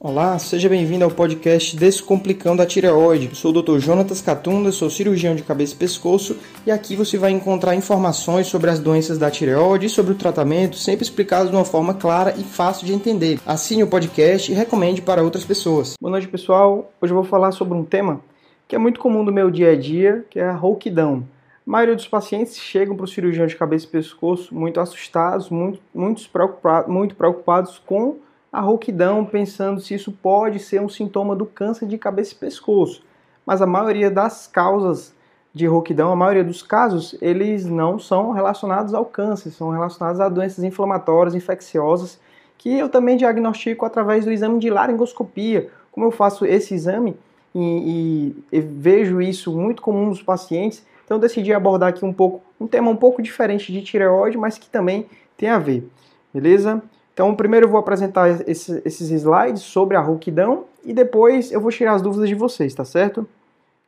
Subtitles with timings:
[0.00, 3.34] Olá, seja bem-vindo ao podcast Descomplicando a Tireoide.
[3.34, 3.80] Sou o Dr.
[3.80, 8.70] Jonatas Catunda, sou cirurgião de cabeça e pescoço e aqui você vai encontrar informações sobre
[8.70, 12.44] as doenças da tireoide e sobre o tratamento, sempre explicado de uma forma clara e
[12.44, 13.40] fácil de entender.
[13.44, 15.94] Assine o podcast e recomende para outras pessoas.
[16.00, 16.92] Boa noite, pessoal.
[17.02, 18.20] Hoje eu vou falar sobre um tema
[18.68, 21.24] que é muito comum no meu dia a dia, que é a rouquidão.
[21.66, 25.80] A maioria dos pacientes chegam para o cirurgião de cabeça e pescoço muito assustados, muito,
[25.92, 31.44] muito, preocupados, muito preocupados com a rouquidão, pensando se isso pode ser um sintoma do
[31.44, 33.02] câncer de cabeça e pescoço.
[33.44, 35.14] Mas a maioria das causas
[35.52, 40.28] de rouquidão, a maioria dos casos, eles não são relacionados ao câncer, são relacionados a
[40.28, 42.20] doenças inflamatórias, infecciosas,
[42.56, 45.70] que eu também diagnostico através do exame de laringoscopia.
[45.92, 47.16] Como eu faço esse exame
[47.54, 52.12] e, e, e vejo isso muito comum nos pacientes, então eu decidi abordar aqui um
[52.12, 55.06] pouco um tema um pouco diferente de tireoide, mas que também
[55.36, 55.88] tem a ver.
[56.34, 56.82] Beleza?
[57.18, 61.72] Então, primeiro eu vou apresentar esse, esses slides sobre a rouquidão e depois eu vou
[61.72, 63.26] tirar as dúvidas de vocês, tá certo?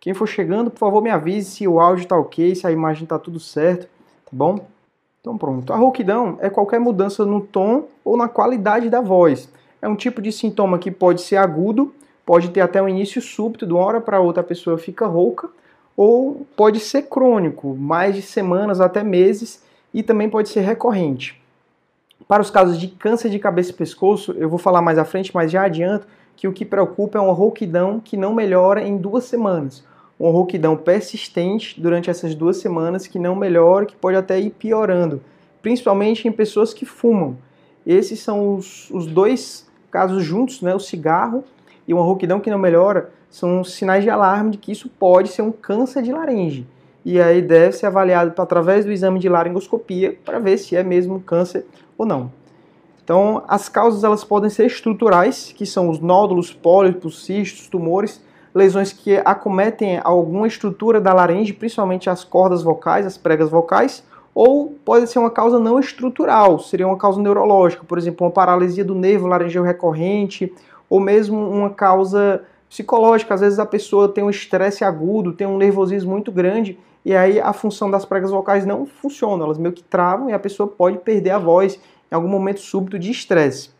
[0.00, 3.04] Quem for chegando, por favor, me avise se o áudio está ok, se a imagem
[3.04, 3.84] está tudo certo,
[4.24, 4.66] tá bom?
[5.20, 5.72] Então, pronto.
[5.72, 9.48] A rouquidão é qualquer mudança no tom ou na qualidade da voz.
[9.80, 11.94] É um tipo de sintoma que pode ser agudo,
[12.26, 15.48] pode ter até um início súbito, de uma hora para outra a pessoa fica rouca,
[15.96, 19.62] ou pode ser crônico, mais de semanas até meses,
[19.94, 21.39] e também pode ser recorrente.
[22.28, 25.30] Para os casos de câncer de cabeça e pescoço, eu vou falar mais à frente,
[25.34, 29.24] mas já adianto que o que preocupa é uma rouquidão que não melhora em duas
[29.24, 29.84] semanas.
[30.18, 35.20] Uma rouquidão persistente durante essas duas semanas que não melhora, que pode até ir piorando,
[35.60, 37.36] principalmente em pessoas que fumam.
[37.86, 40.74] Esses são os, os dois casos juntos, né?
[40.74, 41.44] o cigarro
[41.86, 45.42] e uma rouquidão que não melhora, são sinais de alarme de que isso pode ser
[45.42, 46.66] um câncer de laringe.
[47.04, 51.20] E aí deve ser avaliado através do exame de laringoscopia para ver se é mesmo
[51.20, 51.64] câncer
[52.00, 52.32] ou não.
[53.04, 58.22] Então, as causas elas podem ser estruturais, que são os nódulos, pólipos, cistos, tumores,
[58.54, 64.74] lesões que acometem alguma estrutura da laringe, principalmente as cordas vocais, as pregas vocais, ou
[64.84, 68.94] pode ser uma causa não estrutural, seria uma causa neurológica, por exemplo, uma paralisia do
[68.94, 70.52] nervo laringeu recorrente,
[70.88, 75.58] ou mesmo uma causa psicológica, às vezes a pessoa tem um estresse agudo, tem um
[75.58, 79.82] nervosismo muito grande, e aí a função das pregas vocais não funciona, elas meio que
[79.82, 83.70] travam e a pessoa pode perder a voz em algum momento súbito de estresse.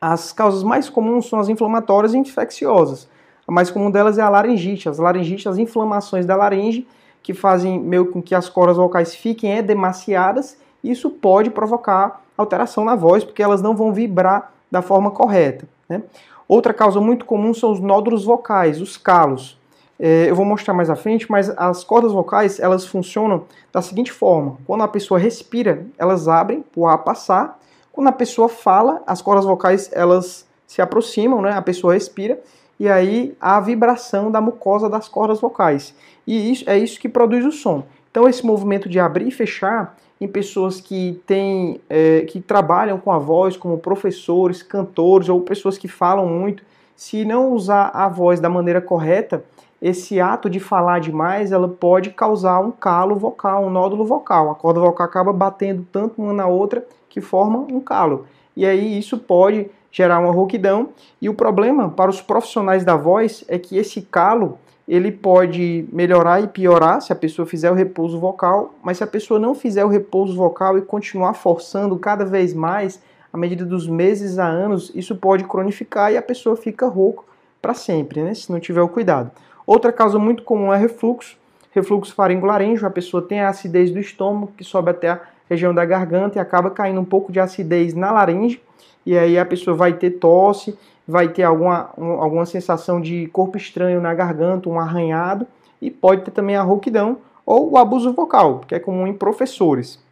[0.00, 3.08] As causas mais comuns são as inflamatórias e infecciosas.
[3.46, 4.88] A mais comum delas é a laringite.
[4.88, 6.86] As laringites, as inflamações da laringe,
[7.22, 12.94] que fazem meio com que as cordas vocais fiquem edemaciadas, isso pode provocar alteração na
[12.94, 15.66] voz, porque elas não vão vibrar da forma correta.
[15.88, 16.02] Né?
[16.48, 19.58] Outra causa muito comum são os nódulos vocais, os calos.
[19.98, 24.12] É, eu vou mostrar mais à frente, mas as cordas vocais elas funcionam da seguinte
[24.12, 27.58] forma: quando a pessoa respira, elas abrem para o ar passar.
[27.92, 31.52] Quando a pessoa fala, as cordas vocais elas se aproximam, né?
[31.52, 32.38] A pessoa respira
[32.78, 35.94] e aí há a vibração da mucosa das cordas vocais.
[36.26, 37.84] E isso é isso que produz o som.
[38.10, 43.12] Então esse movimento de abrir e fechar em pessoas que têm, é, que trabalham com
[43.12, 46.62] a voz, como professores, cantores ou pessoas que falam muito,
[46.94, 49.44] se não usar a voz da maneira correta,
[49.80, 54.50] esse ato de falar demais, ela pode causar um calo vocal, um nódulo vocal.
[54.50, 58.26] A corda vocal acaba batendo tanto uma na outra que forma um calo.
[58.56, 60.88] E aí isso pode gerar uma rouquidão.
[61.20, 66.40] E o problema para os profissionais da voz é que esse calo ele pode melhorar
[66.40, 69.84] e piorar se a pessoa fizer o repouso vocal, mas se a pessoa não fizer
[69.84, 73.00] o repouso vocal e continuar forçando cada vez mais,
[73.32, 77.24] à medida dos meses a anos, isso pode cronificar e a pessoa fica rouco
[77.60, 78.32] para sempre, né?
[78.32, 79.30] Se não tiver o cuidado.
[79.66, 81.36] Outra causa muito comum é refluxo,
[81.72, 85.20] refluxo faringolaríngeo, a pessoa tem a acidez do estômago que sobe até a
[85.50, 88.62] região da garganta e acaba caindo um pouco de acidez na laringe,
[89.04, 93.56] e aí a pessoa vai ter tosse, vai ter alguma, um, alguma sensação de corpo
[93.56, 95.46] estranho na garganta, um arranhado,
[95.80, 100.02] e pode ter também a rouquidão ou o abuso vocal, que é comum em professores.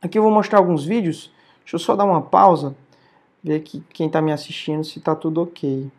[0.00, 2.76] Aqui eu vou mostrar alguns vídeos, deixa eu só dar uma pausa,
[3.42, 5.90] ver aqui quem está me assistindo se está tudo ok.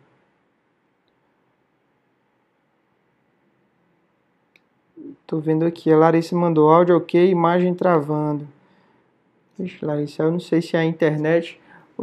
[5.26, 8.46] Tô vendo aqui, a Larissa mandou áudio ok, imagem travando.
[9.58, 11.60] Vixe, Larissa, eu não sei se é a internet,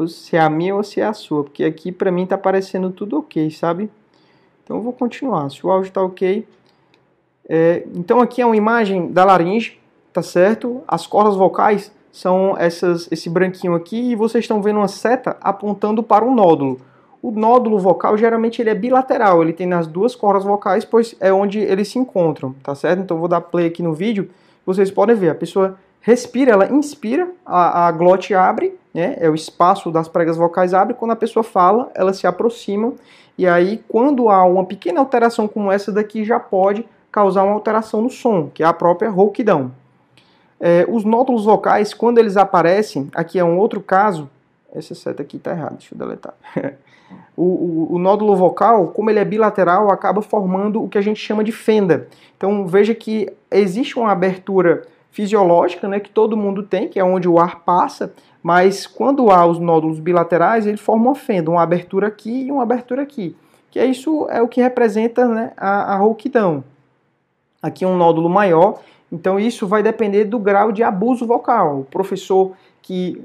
[0.07, 2.89] se é a minha ou se é a sua, porque aqui pra mim tá aparecendo
[2.91, 3.89] tudo ok, sabe?
[4.63, 6.47] Então eu vou continuar, se o áudio tá ok.
[7.47, 9.79] É, então aqui é uma imagem da laringe,
[10.13, 10.81] tá certo?
[10.87, 16.01] As cordas vocais são essas, esse branquinho aqui e vocês estão vendo uma seta apontando
[16.03, 16.79] para um nódulo.
[17.21, 21.31] O nódulo vocal geralmente ele é bilateral, ele tem nas duas cordas vocais, pois é
[21.31, 23.01] onde eles se encontram, tá certo?
[23.01, 24.29] Então vou dar play aqui no vídeo,
[24.65, 29.35] vocês podem ver, a pessoa respira, ela inspira, a, a glote abre, né, é o
[29.35, 32.95] espaço das pregas vocais abre, quando a pessoa fala, elas se aproximam,
[33.37, 38.01] e aí quando há uma pequena alteração como essa daqui, já pode causar uma alteração
[38.01, 39.71] no som, que é a própria rouquidão.
[40.59, 44.29] É, os nódulos vocais, quando eles aparecem, aqui é um outro caso,
[44.73, 46.33] essa seta aqui está errada, deixa eu deletar.
[47.35, 51.19] o, o, o, nódulo vocal, como ele é bilateral, acaba formando o que a gente
[51.19, 52.07] chama de fenda.
[52.37, 57.27] Então veja que existe uma abertura fisiológica, né, que todo mundo tem, que é onde
[57.27, 62.07] o ar passa, mas quando há os nódulos bilaterais, ele forma uma fenda, uma abertura
[62.07, 63.35] aqui e uma abertura aqui.
[63.69, 66.63] Que é isso é o que representa né, a, a rouquidão.
[67.61, 68.79] Aqui é um nódulo maior,
[69.11, 71.81] então isso vai depender do grau de abuso vocal.
[71.81, 73.21] O professor que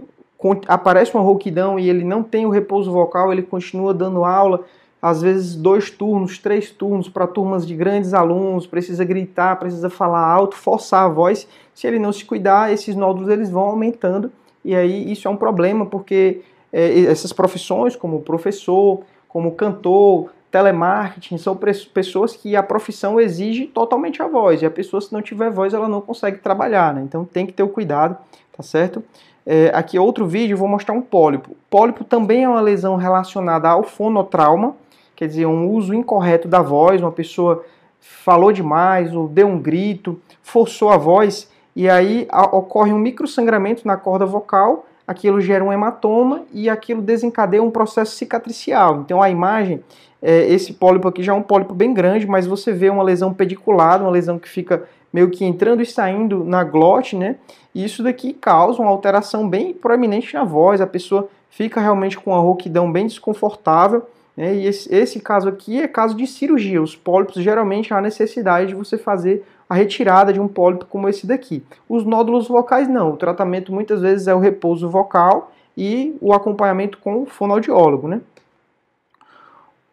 [0.69, 4.65] aparece uma rouquidão e ele não tem o repouso vocal, ele continua dando aula,
[5.00, 10.27] às vezes dois turnos, três turnos para turmas de grandes alunos, precisa gritar, precisa falar
[10.27, 11.49] alto, forçar a voz.
[11.76, 14.32] Se ele não se cuidar, esses nódulos eles vão aumentando
[14.64, 16.40] e aí isso é um problema porque
[16.73, 21.55] é, essas profissões, como professor, como cantor, telemarketing, são
[21.93, 25.75] pessoas que a profissão exige totalmente a voz e a pessoa se não tiver voz
[25.75, 27.02] ela não consegue trabalhar, né?
[27.02, 28.17] Então tem que ter o cuidado,
[28.56, 29.05] tá certo?
[29.44, 31.55] É, aqui outro vídeo, vou mostrar um pólipo.
[31.69, 34.75] Pólipo também é uma lesão relacionada ao fonotrauma,
[35.14, 37.62] quer dizer, um uso incorreto da voz, uma pessoa
[38.00, 43.87] falou demais, ou deu um grito, forçou a voz, e aí a, ocorre um microsangramento
[43.87, 49.02] na corda vocal, aquilo gera um hematoma e aquilo desencadeia um processo cicatricial.
[49.02, 49.84] Então a imagem,
[50.23, 53.34] é, esse pólipo aqui já é um pólipo bem grande, mas você vê uma lesão
[53.34, 57.37] pediculada, uma lesão que fica meio que entrando e saindo na glote, né?
[57.75, 62.31] E isso daqui causa uma alteração bem proeminente na voz, a pessoa fica realmente com
[62.31, 64.02] uma rouquidão bem desconfortável.
[64.37, 64.55] Né?
[64.56, 66.82] E esse, esse caso aqui é caso de cirurgia.
[66.82, 71.27] Os pólipos geralmente há necessidade de você fazer a retirada de um pólipo como esse
[71.27, 71.65] daqui.
[71.89, 73.13] Os nódulos vocais não.
[73.13, 78.21] O tratamento muitas vezes é o repouso vocal e o acompanhamento com o fonoaudiólogo, né?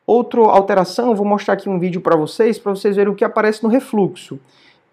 [0.06, 3.64] Outra alteração, vou mostrar aqui um vídeo para vocês, para vocês verem o que aparece
[3.64, 4.40] no refluxo.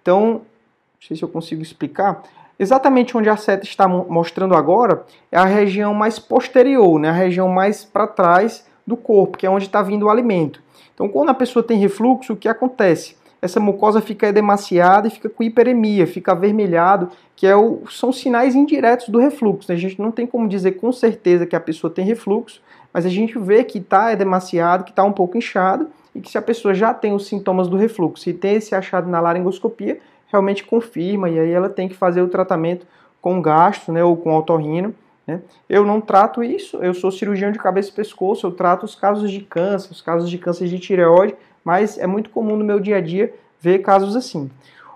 [0.01, 2.23] Então, não sei se eu consigo explicar.
[2.59, 7.09] Exatamente onde a seta está mostrando agora é a região mais posterior, né?
[7.09, 10.63] a região mais para trás do corpo, que é onde está vindo o alimento.
[10.95, 13.17] Então, quando a pessoa tem refluxo, o que acontece?
[13.43, 18.55] Essa mucosa fica edemaciada e fica com hiperemia, fica avermelhado, que é o, são sinais
[18.55, 19.71] indiretos do refluxo.
[19.71, 19.77] Né?
[19.77, 22.61] A gente não tem como dizer com certeza que a pessoa tem refluxo,
[22.93, 26.37] mas a gente vê que está edemaciado, que está um pouco inchado, e que se
[26.37, 30.65] a pessoa já tem os sintomas do refluxo e tem esse achado na laringoscopia, realmente
[30.65, 32.87] confirma e aí ela tem que fazer o tratamento
[33.21, 34.95] com gasto, né, ou com otorrino.
[35.31, 35.41] Né?
[35.69, 39.31] Eu não trato isso, eu sou cirurgião de cabeça e pescoço, eu trato os casos
[39.31, 42.97] de câncer, os casos de câncer de tireoide, mas é muito comum no meu dia
[42.97, 44.51] a dia ver casos assim.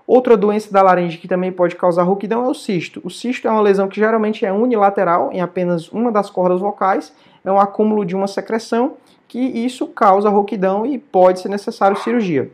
[0.05, 2.99] Outra doença da laringe que também pode causar rouquidão é o cisto.
[3.03, 7.13] O cisto é uma lesão que geralmente é unilateral em apenas uma das cordas vocais,
[7.43, 12.51] é um acúmulo de uma secreção que isso causa rouquidão e pode ser necessário cirurgia.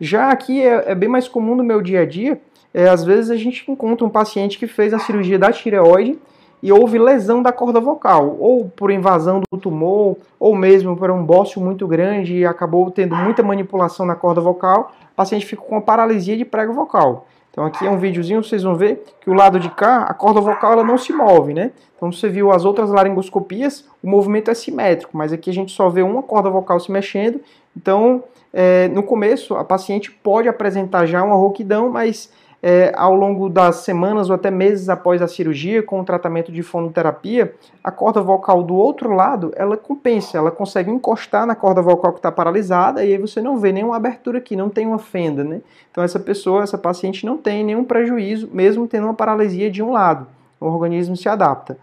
[0.00, 2.40] Já aqui é, é bem mais comum no meu dia a dia,
[2.72, 6.18] é, às vezes a gente encontra um paciente que fez a cirurgia da tireoide
[6.66, 11.24] e houve lesão da corda vocal, ou por invasão do tumor, ou mesmo por um
[11.24, 15.76] bócio muito grande e acabou tendo muita manipulação na corda vocal, o paciente fica com
[15.76, 17.28] uma paralisia de prego vocal.
[17.52, 20.40] Então aqui é um videozinho, vocês vão ver que o lado de cá, a corda
[20.40, 21.70] vocal ela não se move, né?
[21.96, 25.88] Então você viu as outras laringoscopias, o movimento é simétrico, mas aqui a gente só
[25.88, 27.40] vê uma corda vocal se mexendo.
[27.76, 32.28] Então, é, no começo, a paciente pode apresentar já uma rouquidão, mas
[32.62, 36.62] é, ao longo das semanas ou até meses após a cirurgia, com o tratamento de
[36.62, 42.12] fonoterapia, a corda vocal do outro lado, ela compensa, ela consegue encostar na corda vocal
[42.12, 45.44] que está paralisada e aí você não vê nenhuma abertura aqui, não tem uma fenda,
[45.44, 45.60] né?
[45.90, 49.92] Então essa pessoa, essa paciente não tem nenhum prejuízo, mesmo tendo uma paralisia de um
[49.92, 50.26] lado.
[50.60, 51.78] O organismo se adapta.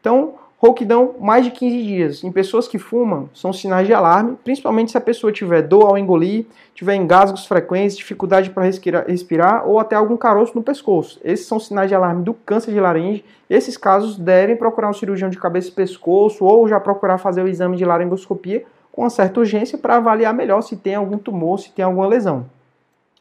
[0.00, 2.24] Então, Rouquidão mais de 15 dias.
[2.24, 5.98] Em pessoas que fumam, são sinais de alarme, principalmente se a pessoa tiver dor ao
[5.98, 8.64] engolir, tiver engasgos frequentes, dificuldade para
[9.06, 11.20] respirar, ou até algum caroço no pescoço.
[11.22, 13.22] Esses são sinais de alarme do câncer de laringe.
[13.50, 17.48] Esses casos devem procurar um cirurgião de cabeça e pescoço ou já procurar fazer o
[17.48, 21.72] exame de laringoscopia com uma certa urgência para avaliar melhor se tem algum tumor, se
[21.72, 22.46] tem alguma lesão.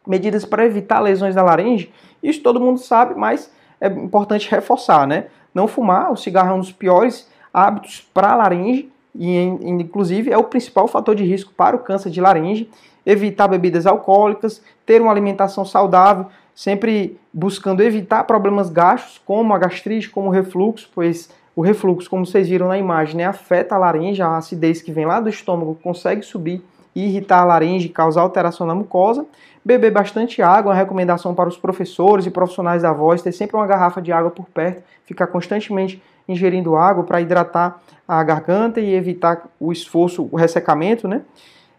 [0.07, 1.91] Medidas para evitar lesões da laringe,
[2.23, 5.25] isso todo mundo sabe, mas é importante reforçar, né?
[5.53, 10.37] Não fumar, o cigarro é um dos piores hábitos para a laringe, e inclusive é
[10.37, 12.69] o principal fator de risco para o câncer de laringe.
[13.05, 20.09] Evitar bebidas alcoólicas, ter uma alimentação saudável, sempre buscando evitar problemas gastos, como a gastrite,
[20.09, 24.21] como o refluxo, pois o refluxo, como vocês viram na imagem, né, afeta a laringe,
[24.21, 26.63] a acidez que vem lá do estômago consegue subir
[26.95, 29.25] irritar a laringe, causar alteração na mucosa.
[29.65, 33.65] Beber bastante água, uma recomendação para os professores e profissionais da voz, ter sempre uma
[33.65, 39.47] garrafa de água por perto, ficar constantemente ingerindo água para hidratar a garganta e evitar
[39.59, 41.21] o esforço, o ressecamento, né?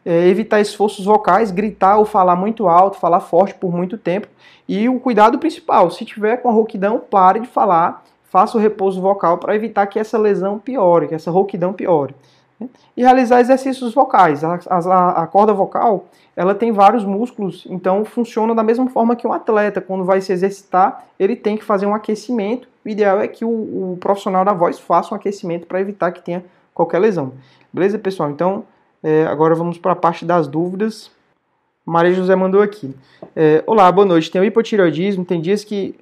[0.05, 4.29] É, evitar esforços vocais, gritar ou falar muito alto, falar forte por muito tempo.
[4.69, 9.01] E o cuidado principal, se tiver com a rouquidão, pare de falar, faça o repouso
[9.01, 12.15] vocal para evitar que essa lesão piore, que essa rouquidão piore.
[12.97, 14.45] E realizar exercícios vocais.
[14.45, 16.07] A, a, a, corda vocal
[16.37, 19.81] ela tem vários músculos, então funciona da mesma forma que um atleta.
[19.81, 22.69] Quando vai se exercitar, ele tem que fazer um aquecimento.
[22.85, 23.49] O ideal é que o,
[23.93, 27.33] o profissional da voz faça um aquecimento para evitar que tenha qualquer lesão.
[27.73, 28.31] Beleza, pessoal?
[28.31, 28.65] Então,
[29.03, 31.11] é, agora vamos para a parte das dúvidas.
[31.85, 32.95] Maria José mandou aqui.
[33.37, 34.31] É, Olá, boa noite.
[34.31, 35.95] Tenho hipotireoidismo, tem dias que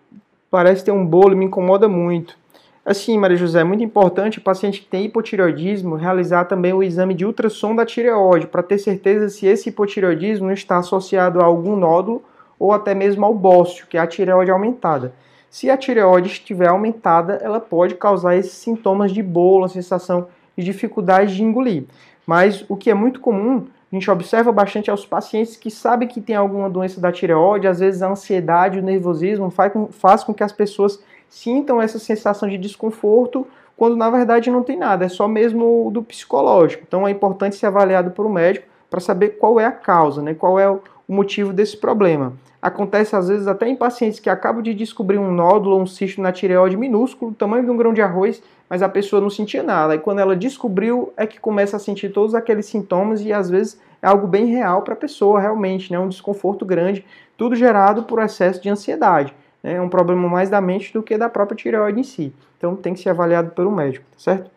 [0.50, 2.36] parece ter um bolo e me incomoda muito.
[2.84, 7.14] Assim, Maria José, é muito importante o paciente que tem hipotireoidismo realizar também o exame
[7.14, 11.76] de ultrassom da tireoide para ter certeza se esse hipotireoidismo não está associado a algum
[11.76, 12.24] nódulo
[12.58, 15.14] ou até mesmo ao bócio, que é a tireoide aumentada.
[15.48, 20.26] Se a tireoide estiver aumentada, ela pode causar esses sintomas de bolo, sensação
[20.58, 21.84] de dificuldade de engolir.
[22.26, 26.20] Mas o que é muito comum, a gente observa bastante aos pacientes que sabem que
[26.20, 30.34] tem alguma doença da tireoide, às vezes a ansiedade, o nervosismo faz com, faz com
[30.34, 31.00] que as pessoas
[31.32, 36.02] sintam essa sensação de desconforto, quando na verdade não tem nada, é só mesmo do
[36.02, 36.84] psicológico.
[36.86, 40.34] Então é importante ser avaliado por um médico para saber qual é a causa, né,
[40.34, 42.34] qual é o motivo desse problema.
[42.60, 46.20] Acontece às vezes até em pacientes que acabam de descobrir um nódulo ou um cisto
[46.20, 49.94] na tireoide minúsculo, tamanho de um grão de arroz, mas a pessoa não sentia nada.
[49.94, 53.80] E quando ela descobriu, é que começa a sentir todos aqueles sintomas e às vezes
[54.02, 55.98] é algo bem real para a pessoa, realmente, né?
[55.98, 57.04] um desconforto grande,
[57.38, 59.34] tudo gerado por excesso de ansiedade.
[59.62, 62.32] É um problema mais da mente do que da própria tireoide em si.
[62.58, 64.50] Então tem que ser avaliado pelo médico, tá certo?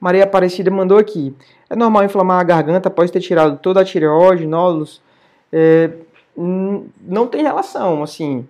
[0.00, 1.34] Maria Aparecida mandou aqui.
[1.70, 5.00] É normal inflamar a garganta após ter tirado toda a tireoide, nódulos?
[5.52, 5.90] é,
[6.36, 8.46] não tem relação, assim.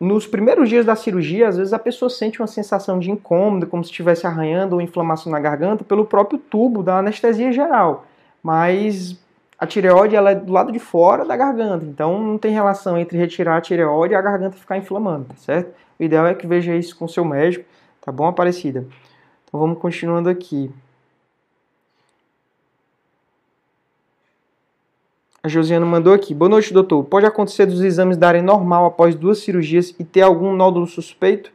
[0.00, 3.84] Nos primeiros dias da cirurgia, às vezes a pessoa sente uma sensação de incômodo, como
[3.84, 8.04] se estivesse arranhando ou inflamação na garganta, pelo próprio tubo da anestesia geral.
[8.42, 9.16] Mas
[9.60, 13.18] a tireoide ela é do lado de fora da garganta, então não tem relação entre
[13.18, 15.74] retirar a tireoide e a garganta ficar inflamando, tá certo?
[15.98, 17.66] O ideal é que veja isso com seu médico,
[18.00, 18.86] tá bom, Aparecida?
[19.44, 20.72] Então vamos continuando aqui.
[25.42, 26.34] A Josiana mandou aqui.
[26.34, 27.04] Boa noite, doutor.
[27.04, 31.52] Pode acontecer dos exames darem normal após duas cirurgias e ter algum nódulo suspeito?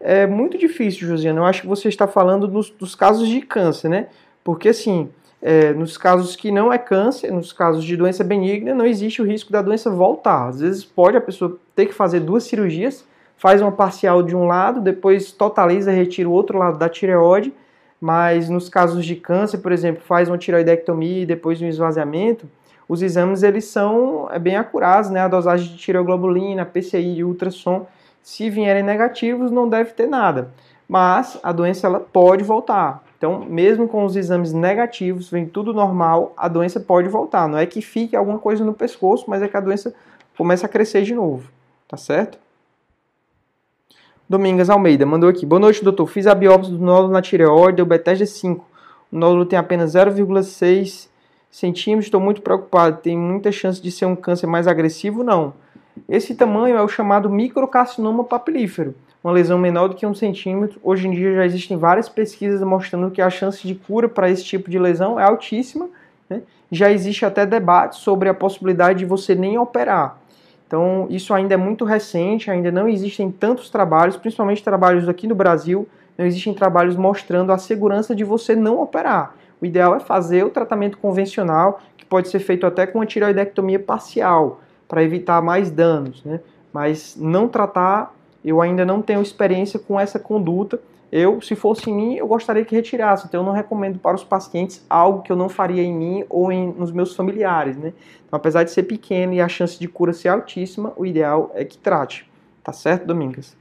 [0.00, 1.40] É muito difícil, Josiana.
[1.40, 4.08] Eu acho que você está falando dos, dos casos de câncer, né?
[4.44, 5.10] Porque, assim,
[5.48, 9.24] é, nos casos que não é câncer, nos casos de doença benigna, não existe o
[9.24, 10.48] risco da doença voltar.
[10.48, 13.04] Às vezes pode a pessoa ter que fazer duas cirurgias,
[13.36, 17.54] faz uma parcial de um lado, depois totaliza, retira o outro lado da tireoide,
[18.00, 22.50] mas nos casos de câncer, por exemplo, faz uma tireoidectomia e depois um esvaziamento,
[22.88, 25.20] os exames eles são é, bem acurados, né?
[25.20, 27.86] A dosagem de tireoglobulina, PCI e ultrassom,
[28.20, 30.50] se vierem negativos, não deve ter nada.
[30.88, 33.05] Mas a doença ela pode voltar.
[33.16, 37.48] Então, mesmo com os exames negativos, vem tudo normal, a doença pode voltar.
[37.48, 39.94] Não é que fique alguma coisa no pescoço, mas é que a doença
[40.36, 41.50] começa a crescer de novo.
[41.88, 42.38] Tá certo?
[44.28, 45.46] Domingas Almeida mandou aqui.
[45.46, 46.06] Boa noite, doutor.
[46.08, 48.64] Fiz a biópsia do nódulo na tireoide, deu Bethesda 5.
[49.10, 51.08] O nódulo tem apenas 0,6
[51.48, 55.22] centímetros, estou muito preocupado, tem muita chance de ser um câncer mais agressivo?
[55.22, 55.54] Não.
[56.08, 60.78] Esse tamanho é o chamado microcarcinoma papilífero, uma lesão menor do que um centímetro.
[60.82, 64.44] Hoje em dia já existem várias pesquisas mostrando que a chance de cura para esse
[64.44, 65.88] tipo de lesão é altíssima.
[66.28, 66.42] Né?
[66.70, 70.18] Já existe até debate sobre a possibilidade de você nem operar.
[70.66, 75.34] Então, isso ainda é muito recente, ainda não existem tantos trabalhos, principalmente trabalhos aqui no
[75.34, 79.34] Brasil, não existem trabalhos mostrando a segurança de você não operar.
[79.60, 83.78] O ideal é fazer o tratamento convencional, que pode ser feito até com uma tireoidectomia
[83.78, 86.40] parcial, para evitar mais danos, né?
[86.72, 88.14] Mas não tratar,
[88.48, 90.80] eu ainda não tenho experiência com essa conduta.
[91.10, 93.26] Eu, se fosse em mim, eu gostaria que retirasse.
[93.26, 96.50] Então, eu não recomendo para os pacientes algo que eu não faria em mim ou
[96.52, 97.92] em, nos meus familiares, né?
[98.26, 101.64] Então, apesar de ser pequeno e a chance de cura ser altíssima, o ideal é
[101.64, 102.28] que trate.
[102.62, 103.56] Tá certo, Domingas?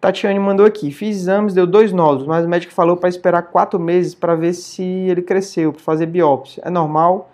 [0.00, 3.80] Tatiane mandou aqui, fiz exames, deu dois nódulos, mas o médico falou para esperar quatro
[3.80, 6.62] meses para ver se ele cresceu, para fazer biópsia.
[6.64, 7.30] É normal?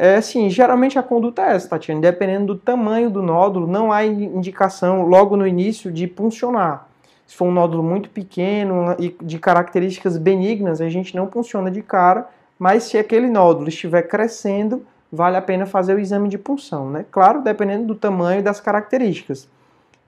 [0.00, 4.06] É assim, geralmente a conduta é essa, Tatiane, dependendo do tamanho do nódulo, não há
[4.06, 6.86] indicação logo no início de puncionar.
[7.26, 11.82] Se for um nódulo muito pequeno e de características benignas, a gente não funciona de
[11.82, 16.88] cara, mas se aquele nódulo estiver crescendo, vale a pena fazer o exame de punção,
[16.88, 17.04] né?
[17.10, 19.48] Claro, dependendo do tamanho e das características,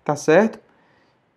[0.05, 0.61] tá certo?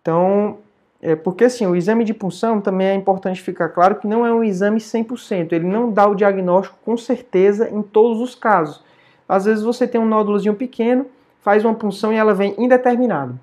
[0.00, 0.58] Então,
[1.06, 4.32] É porque assim, o exame de punção também é importante ficar claro que não é
[4.32, 8.82] um exame 100%, ele não dá o diagnóstico com certeza em todos os casos.
[9.28, 11.04] Às vezes você tem um nódulozinho pequeno,
[11.42, 13.38] faz uma punção e ela vem indeterminada.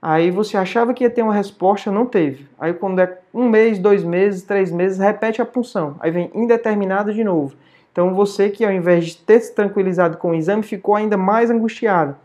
[0.00, 2.46] Aí você achava que ia ter uma resposta, não teve.
[2.58, 5.96] Aí quando é um mês, dois meses, três meses, repete a punção.
[6.00, 7.54] Aí vem indeterminado de novo.
[7.92, 11.50] Então você que ao invés de ter se tranquilizado com o exame, ficou ainda mais
[11.50, 12.16] angustiado.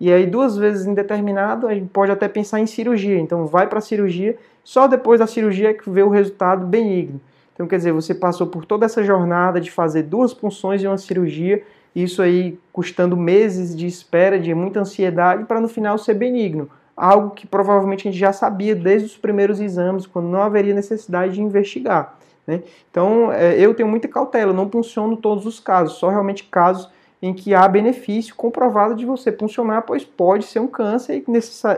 [0.00, 3.18] E aí, duas vezes indeterminado, a gente pode até pensar em cirurgia.
[3.18, 7.20] Então, vai para a cirurgia, só depois da cirurgia é que vê o resultado benigno.
[7.52, 10.98] Então, quer dizer, você passou por toda essa jornada de fazer duas punções e uma
[10.98, 11.62] cirurgia,
[11.94, 16.68] isso aí custando meses de espera, de muita ansiedade, para no final ser benigno.
[16.96, 21.34] Algo que provavelmente a gente já sabia desde os primeiros exames, quando não haveria necessidade
[21.34, 22.18] de investigar.
[22.46, 22.62] Né?
[22.90, 26.88] Então, é, eu tenho muita cautela, não funciono todos os casos, só realmente casos
[27.26, 31.30] em que há benefício comprovado de você funcionar, pois pode ser um câncer e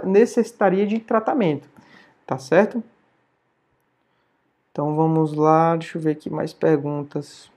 [0.04, 1.68] necessitaria de tratamento.
[2.26, 2.82] Tá certo?
[4.72, 7.48] Então vamos lá, deixa eu ver aqui mais perguntas.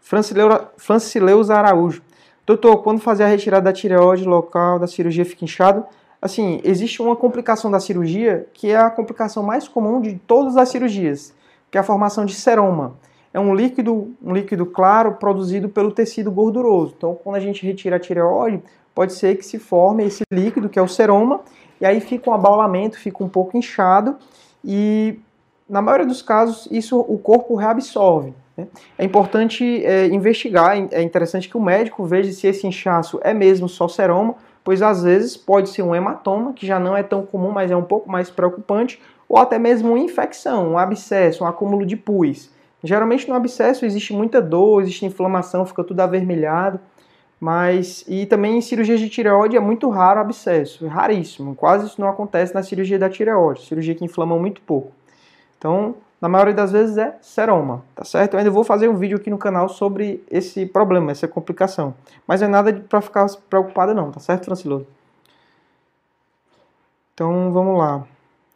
[0.00, 2.00] Francileus Araújo.
[2.46, 5.84] Doutor, quando fazer a retirada da tireoide local da cirurgia fica inchado?
[6.20, 10.70] Assim, existe uma complicação da cirurgia que é a complicação mais comum de todas as
[10.70, 11.34] cirurgias,
[11.70, 12.96] que é a formação de seroma
[13.32, 16.94] é um líquido, um líquido claro produzido pelo tecido gorduroso.
[16.96, 18.62] Então, quando a gente retira a tireoide,
[18.94, 21.40] pode ser que se forme esse líquido, que é o seroma,
[21.80, 24.16] e aí fica um abaulamento, fica um pouco inchado,
[24.64, 25.18] e
[25.68, 28.34] na maioria dos casos, isso o corpo reabsorve.
[28.56, 28.66] Né?
[28.98, 33.68] É importante é, investigar, é interessante que o médico veja se esse inchaço é mesmo
[33.68, 34.34] só seroma,
[34.64, 37.76] pois às vezes pode ser um hematoma, que já não é tão comum, mas é
[37.76, 42.50] um pouco mais preocupante, ou até mesmo uma infecção, um abscesso, um acúmulo de pus.
[42.82, 46.80] Geralmente no abscesso existe muita dor, existe inflamação, fica tudo avermelhado,
[47.38, 51.86] mas e também em cirurgias de tireoide é muito raro o abscesso, é raríssimo, quase
[51.86, 54.92] isso não acontece na cirurgia da tireoide, cirurgia que inflama muito pouco.
[55.58, 58.34] Então, na maioria das vezes é seroma, tá certo?
[58.34, 61.94] Eu ainda vou fazer um vídeo aqui no canal sobre esse problema, essa complicação,
[62.26, 64.86] mas é nada para ficar preocupada não, tá certo, Franciloso?
[67.14, 68.04] Então, vamos lá.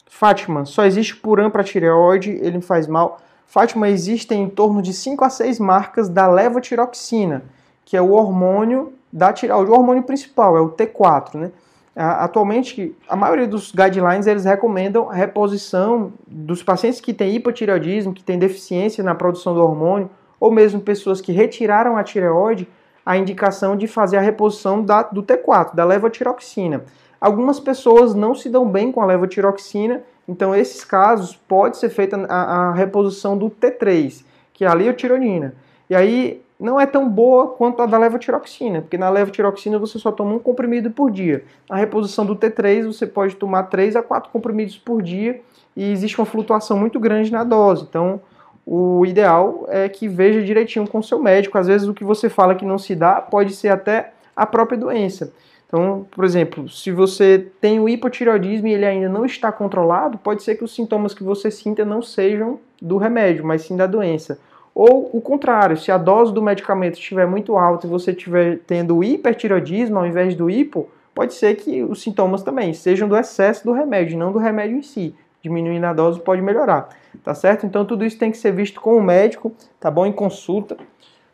[0.06, 3.20] Fátima, só existe puram para tireoide, ele faz mal.
[3.46, 7.44] Fátima, existem em torno de 5 a 6 marcas da levotiroxina,
[7.84, 11.52] que é o hormônio da tireoide, o hormônio principal, é o T4, né?
[11.96, 18.24] Atualmente, a maioria dos guidelines eles recomendam a reposição dos pacientes que têm hipotireoidismo, que
[18.24, 22.68] têm deficiência na produção do hormônio, ou mesmo pessoas que retiraram a tireoide,
[23.06, 26.84] a indicação de fazer a reposição da, do T4, da levotiroxina.
[27.20, 32.16] Algumas pessoas não se dão bem com a levotiroxina então, esses casos, pode ser feita
[32.28, 35.54] a, a reposição do T3, que é a liotironina.
[35.88, 40.10] E aí, não é tão boa quanto a da levotiroxina, porque na levotiroxina você só
[40.10, 41.44] toma um comprimido por dia.
[41.68, 45.40] Na reposição do T3, você pode tomar 3 a 4 comprimidos por dia
[45.76, 47.84] e existe uma flutuação muito grande na dose.
[47.88, 48.20] Então,
[48.64, 51.58] o ideal é que veja direitinho com o seu médico.
[51.58, 54.78] Às vezes, o que você fala que não se dá pode ser até a própria
[54.78, 55.32] doença.
[55.74, 60.44] Então, por exemplo, se você tem o hipotireoidismo e ele ainda não está controlado, pode
[60.44, 64.38] ser que os sintomas que você sinta não sejam do remédio, mas sim da doença.
[64.72, 69.02] Ou o contrário, se a dose do medicamento estiver muito alta e você estiver tendo
[69.02, 73.72] hipertireoidismo ao invés do hipo, pode ser que os sintomas também sejam do excesso do
[73.72, 75.12] remédio, não do remédio em si.
[75.42, 76.88] Diminuindo a dose pode melhorar,
[77.24, 77.66] tá certo?
[77.66, 80.06] Então tudo isso tem que ser visto com o médico, tá bom?
[80.06, 80.76] Em consulta,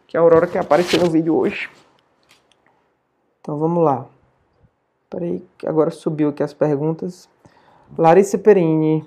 [0.06, 1.68] que é a Aurora que apareceu no vídeo hoje.
[3.42, 4.06] Então vamos lá.
[5.10, 7.28] Peraí, agora subiu aqui as perguntas.
[7.98, 9.04] Larissa Perini.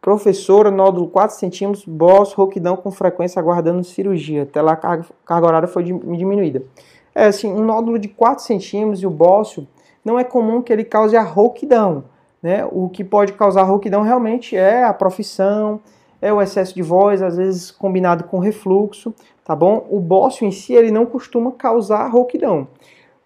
[0.00, 4.42] Professora, nódulo 4 centímetros, boss, roquidão com frequência aguardando cirurgia.
[4.42, 6.64] Até lá a carga, carga horária foi diminuída.
[7.14, 9.68] É assim, um nódulo de 4 centímetros e o bócio,
[10.04, 12.02] não é comum que ele cause a rouquidão.
[12.42, 12.66] Né?
[12.72, 15.78] O que pode causar rouquidão realmente é a profissão,
[16.20, 19.86] é o excesso de voz, às vezes combinado com refluxo, tá bom?
[19.88, 22.66] O bócio em si, ele não costuma causar rouquidão.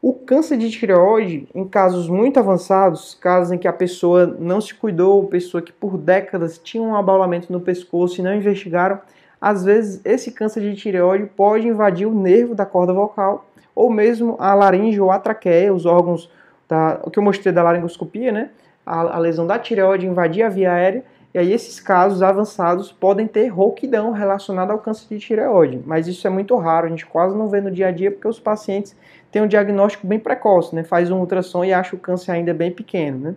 [0.06, 4.74] O câncer de tireoide, em casos muito avançados, casos em que a pessoa não se
[4.74, 9.00] cuidou, pessoa que por décadas tinha um abaulamento no pescoço e não investigaram,
[9.40, 14.36] às vezes esse câncer de tireoide pode invadir o nervo da corda vocal ou mesmo
[14.38, 16.30] a laringe ou a traqueia, os órgãos
[16.68, 18.50] da, o que eu mostrei da laringoscopia, né?
[18.84, 21.02] A, a lesão da tireoide invadir a via aérea
[21.34, 26.24] e aí esses casos avançados podem ter rouquidão relacionada ao câncer de tireoide, mas isso
[26.28, 28.96] é muito raro, a gente quase não vê no dia a dia porque os pacientes
[29.32, 30.84] têm um diagnóstico bem precoce, né?
[30.84, 33.34] Faz um ultrassom e acha o câncer ainda bem pequeno, né?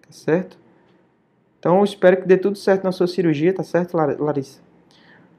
[0.00, 0.56] Tá certo?
[1.58, 4.67] Então espero que dê tudo certo na sua cirurgia, tá certo, Larissa?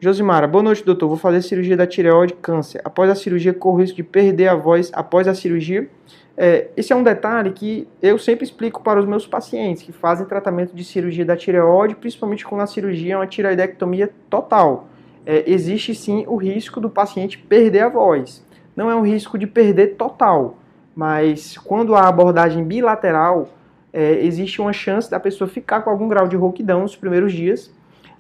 [0.01, 1.09] Josimara, boa noite, doutor.
[1.09, 2.79] Vou fazer cirurgia da tireoide câncer.
[2.85, 5.89] Após a cirurgia, corro risco de perder a voz após a cirurgia?
[6.37, 10.25] É, esse é um detalhe que eu sempre explico para os meus pacientes que fazem
[10.25, 14.87] tratamento de cirurgia da tireoide, principalmente quando a cirurgia é uma tireoidectomia total.
[15.25, 18.41] É, existe sim o risco do paciente perder a voz.
[18.77, 20.59] Não é um risco de perder total,
[20.95, 23.49] mas quando a abordagem bilateral,
[23.91, 27.69] é, existe uma chance da pessoa ficar com algum grau de rouquidão nos primeiros dias.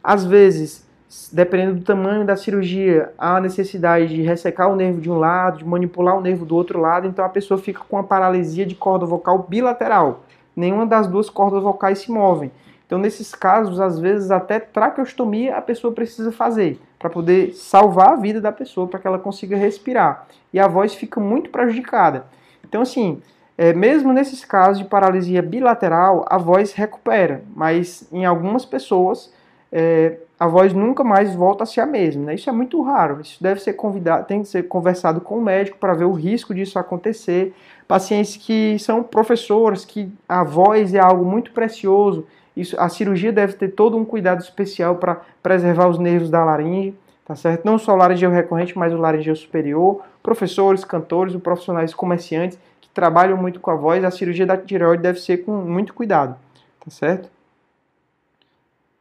[0.03, 0.88] Às vezes,
[1.31, 5.65] dependendo do tamanho da cirurgia, há necessidade de ressecar o nervo de um lado, de
[5.65, 9.05] manipular o nervo do outro lado, então a pessoa fica com a paralisia de corda
[9.05, 10.21] vocal bilateral.
[10.55, 12.51] Nenhuma das duas cordas vocais se movem.
[12.85, 18.15] Então, nesses casos, às vezes até traqueostomia a pessoa precisa fazer para poder salvar a
[18.15, 20.27] vida da pessoa, para que ela consiga respirar.
[20.51, 22.25] E a voz fica muito prejudicada.
[22.63, 23.21] Então, assim,
[23.57, 29.33] é, mesmo nesses casos de paralisia bilateral, a voz recupera, mas em algumas pessoas
[29.71, 32.27] é, a voz nunca mais volta a ser a mesma.
[32.27, 32.35] Né?
[32.35, 33.19] Isso é muito raro.
[33.19, 36.55] Isso deve ser convidado, tem que ser conversado com o médico para ver o risco
[36.55, 37.53] disso acontecer.
[37.85, 42.25] Pacientes que são professores, que a voz é algo muito precioso.
[42.55, 46.95] Isso, a cirurgia deve ter todo um cuidado especial para preservar os nervos da laringe,
[47.25, 47.65] tá certo?
[47.65, 50.01] Não só o laringeu recorrente, mas o laringeu superior.
[50.23, 55.19] Professores, cantores, profissionais comerciantes que trabalham muito com a voz, a cirurgia da tireoide deve
[55.19, 56.35] ser com muito cuidado,
[56.79, 57.29] tá certo?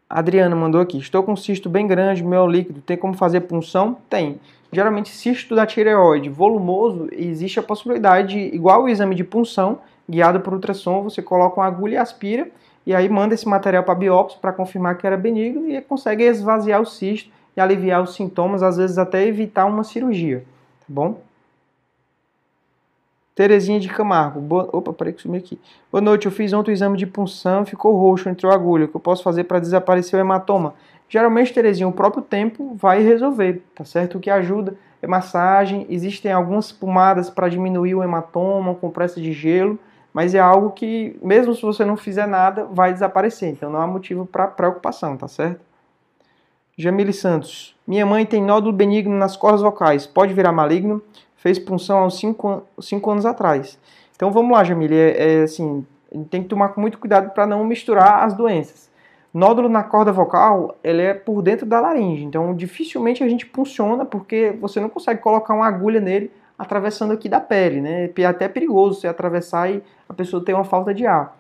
[0.09, 3.99] Adriana mandou aqui: Estou com um cisto bem grande, meu líquido, tem como fazer punção?
[4.09, 4.40] Tem.
[4.73, 10.40] Geralmente, cisto da tireoide volumoso, existe a possibilidade, de, igual o exame de punção, guiado
[10.40, 12.49] por ultrassom, você coloca uma agulha e aspira,
[12.87, 16.81] e aí manda esse material para biópsia para confirmar que era benigno e consegue esvaziar
[16.81, 20.44] o cisto e aliviar os sintomas, às vezes até evitar uma cirurgia,
[20.81, 21.21] tá bom?
[23.38, 24.40] Terezinha de Camargo.
[24.40, 24.68] Boa...
[24.72, 25.61] Opa, peraí que sumi aqui.
[25.92, 28.87] Boa noite, eu fiz ontem o exame de punção, ficou roxo, entrou agulha.
[28.87, 30.74] O que eu posso fazer para desaparecer o hematoma?
[31.09, 34.18] Geralmente, Terezinha, o próprio tempo vai resolver, tá certo?
[34.18, 35.87] O que ajuda é massagem.
[35.88, 39.79] Existem algumas pomadas para diminuir o hematoma, compressa de gelo,
[40.12, 43.51] mas é algo que, mesmo se você não fizer nada, vai desaparecer.
[43.51, 45.61] Então não há motivo para preocupação, tá certo?
[46.77, 47.77] Jamile Santos.
[47.87, 50.09] Minha mãe tem nódulo benigno nas cordas vocais.
[50.09, 51.01] Pode virar maligno?
[51.38, 53.79] Fez punção há uns 5 anos atrás.
[54.14, 55.87] Então vamos lá, Jamile, é, é assim,
[56.31, 58.88] tem que tomar muito cuidado para não misturar as doenças.
[59.33, 64.05] Nódulo na corda vocal, ele é por dentro da laringe, então dificilmente a gente funciona
[64.05, 68.11] porque você não consegue colocar uma agulha nele atravessando aqui da pele, né?
[68.16, 71.38] É até perigoso você atravessar e a pessoa ter uma falta de ar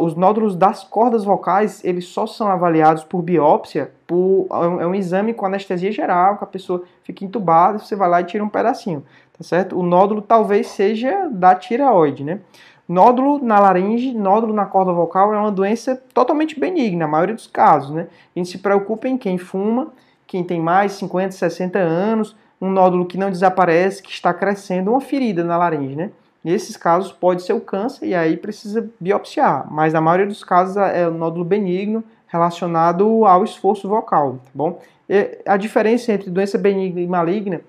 [0.00, 4.46] os nódulos das cordas vocais, eles só são avaliados por biópsia, por,
[4.80, 8.24] é um exame com anestesia geral, que a pessoa fica entubada, você vai lá e
[8.24, 9.04] tira um pedacinho,
[9.36, 9.78] tá certo?
[9.78, 12.40] O nódulo talvez seja da tireoide, né?
[12.88, 17.46] Nódulo na laringe, nódulo na corda vocal é uma doença totalmente benigna, na maioria dos
[17.46, 18.06] casos, né?
[18.34, 19.92] A gente se preocupa em quem fuma,
[20.26, 25.00] quem tem mais 50, 60 anos, um nódulo que não desaparece, que está crescendo, uma
[25.00, 26.10] ferida na laringe, né?
[26.44, 30.76] Nesses casos pode ser o câncer e aí precisa biopsiar, mas na maioria dos casos
[30.76, 34.80] é o nódulo benigno relacionado ao esforço vocal, tá bom?
[35.08, 37.60] E a diferença entre doença benigna e maligna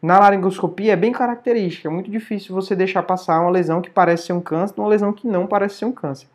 [0.00, 4.26] na laringoscopia é bem característica, é muito difícil você deixar passar uma lesão que parece
[4.26, 6.28] ser um câncer uma lesão que não parece ser um câncer,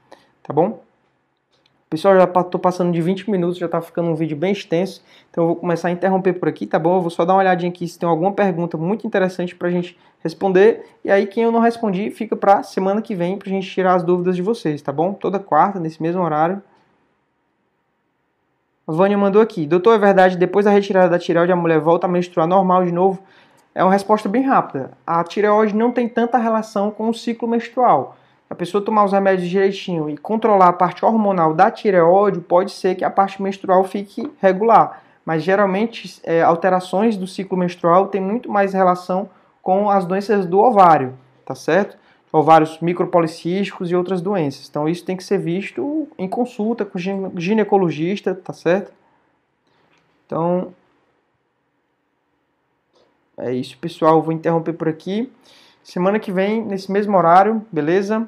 [0.43, 0.84] tá bom?
[1.87, 5.43] Pessoal, já estou passando de 20 minutos, já está ficando um vídeo bem extenso, então
[5.43, 6.95] eu vou começar a interromper por aqui, tá bom?
[6.95, 9.71] Eu vou só dar uma olhadinha aqui se tem alguma pergunta muito interessante para a
[9.71, 13.51] gente responder, e aí quem eu não respondi fica para semana que vem para a
[13.51, 15.13] gente tirar as dúvidas de vocês, tá bom?
[15.13, 16.59] Toda quarta, nesse mesmo horário.
[18.87, 22.07] A Vânia mandou aqui, doutor, é verdade, depois da retirada da tireoide a mulher volta
[22.07, 23.21] a menstruar normal de novo?
[23.75, 24.91] É uma resposta bem rápida.
[25.05, 28.17] A tireoide não tem tanta relação com o ciclo menstrual
[28.49, 32.95] a pessoa tomar os remédios direitinho e controlar a parte hormonal da tireoide, pode ser
[32.95, 35.01] que a parte menstrual fique regular.
[35.25, 39.29] Mas geralmente é, alterações do ciclo menstrual têm muito mais relação
[39.61, 41.97] com as doenças do ovário, tá certo?
[42.31, 44.69] Ovários micropolicísticos e outras doenças.
[44.69, 48.91] Então isso tem que ser visto em consulta com ginecologista, tá certo?
[50.25, 50.73] Então
[53.37, 54.21] é isso, pessoal.
[54.21, 55.31] vou interromper por aqui.
[55.85, 58.27] Semana que vem, nesse mesmo horário, beleza?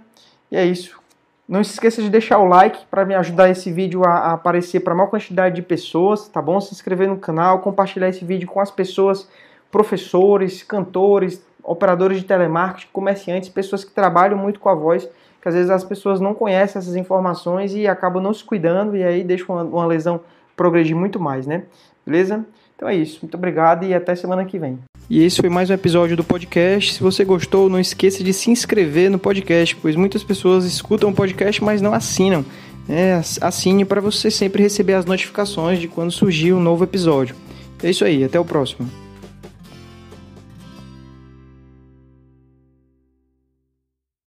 [0.51, 1.01] E é isso.
[1.49, 4.93] Não se esqueça de deixar o like para me ajudar esse vídeo a, aparecer para
[4.93, 6.61] maior quantidade de pessoas, tá bom?
[6.61, 9.27] Se inscrever no canal, compartilhar esse vídeo com as pessoas,
[9.71, 15.09] professores, cantores, operadores de telemarketing, comerciantes, pessoas que trabalham muito com a voz,
[15.41, 19.03] que às vezes as pessoas não conhecem essas informações e acabam não se cuidando e
[19.03, 20.21] aí deixam uma, uma lesão
[20.55, 21.63] progredir muito mais, né?
[22.05, 22.45] Beleza?
[22.75, 23.17] Então é isso.
[23.23, 24.77] Muito obrigado e até semana que vem.
[25.09, 26.95] E esse foi mais um episódio do podcast.
[26.95, 31.13] Se você gostou, não esqueça de se inscrever no podcast, pois muitas pessoas escutam o
[31.13, 32.43] podcast, mas não assinam.
[32.89, 37.35] É, assine para você sempre receber as notificações de quando surgir um novo episódio.
[37.81, 38.89] É isso aí, até o próximo.